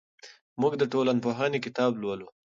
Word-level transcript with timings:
موږ 0.61 0.73
د 0.77 0.83
ټولنپوهنې 0.91 1.59
کتاب 1.65 1.91
لولو. 2.01 2.27